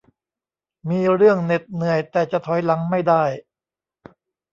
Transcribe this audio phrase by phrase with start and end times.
[0.89, 3.23] มีเรื่องเหน็ดเหนื่อยแต่จะถอยหลังไม่ได้